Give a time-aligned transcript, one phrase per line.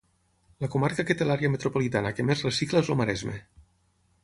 [0.63, 3.39] La comarca que té l'àrea metropolitana que més recicla és el Maresme.